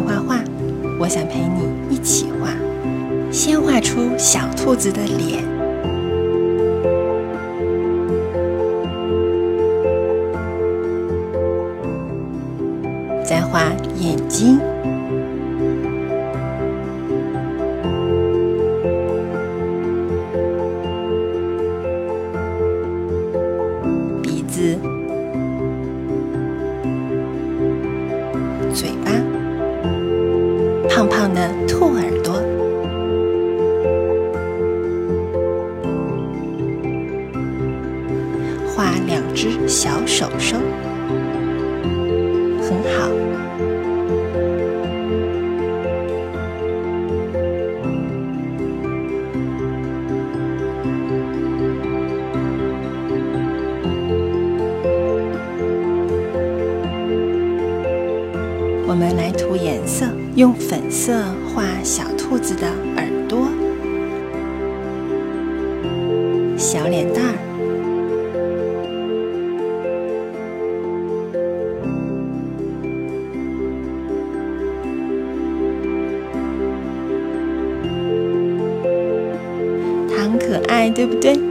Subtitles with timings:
[0.00, 0.42] 画画，
[0.98, 2.50] 我想陪你一起画。
[3.32, 5.44] 先画出小兔子的脸，
[13.24, 14.58] 再画眼睛、
[24.20, 24.76] 鼻子、
[28.74, 29.12] 嘴巴、
[38.80, 40.56] 画两只小手手，
[42.62, 43.10] 很好。
[58.86, 60.06] 我们来涂颜色，
[60.36, 61.22] 用粉色
[61.54, 63.46] 画小兔子的耳朵、
[66.56, 67.34] 小脸蛋儿。
[80.88, 81.49] 对不对？